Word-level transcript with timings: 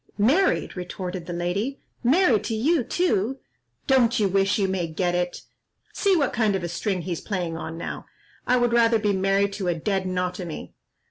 "Married!" 0.17 0.75
retorted 0.75 1.27
the 1.27 1.31
lady, 1.31 1.79
"married 2.03 2.43
to 2.45 2.55
you 2.55 2.83
too! 2.83 3.37
Don't 3.85 4.19
you 4.19 4.27
wish 4.27 4.57
you 4.57 4.67
may 4.67 4.87
get 4.87 5.13
it? 5.13 5.43
See 5.93 6.15
what 6.15 6.33
kind 6.33 6.55
of 6.55 6.63
a 6.63 6.69
string 6.69 7.03
he's 7.03 7.21
playing 7.21 7.55
on 7.55 7.77
now. 7.77 8.07
I 8.47 8.57
would 8.57 8.73
rather 8.73 8.97
be 8.97 9.13
married 9.13 9.53
to 9.53 9.67
a 9.67 9.75
dead 9.75 10.05
notomy." 10.07 10.73